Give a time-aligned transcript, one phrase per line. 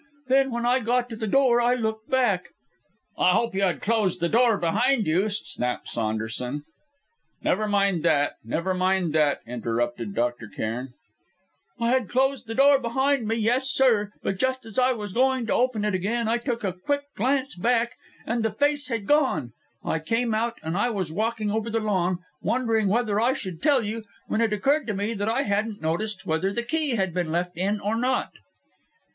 [0.29, 2.53] Then when I got to the door, I looked back."
[3.19, 6.63] "I hope you had closed the door behind you," snapped Saunderson.
[7.43, 10.47] "Never mind that, never mind that!" interrupted Dr.
[10.47, 10.93] Cairn.
[11.79, 15.45] "I had closed the door behind me yes, sir but just as I was going
[15.45, 17.91] to open it again, I took a quick glance back,
[18.25, 19.53] and the face had gone!
[19.85, 23.83] I came out, and I was walking over the lawn, wondering whether I should tell
[23.83, 27.31] you, when it occurred to me that I hadn't noticed whether the key had been
[27.31, 28.31] left in or not."